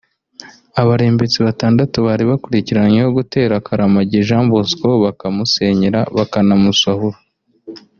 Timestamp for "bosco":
4.51-4.89